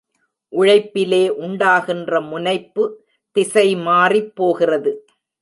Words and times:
உழைப்பிலே 0.53 1.29
உண்டாகின்ற 1.45 2.21
முனைப்பு 2.21 2.83
திசை 3.35 3.75
மாறிப்போகிறது. 3.75 4.93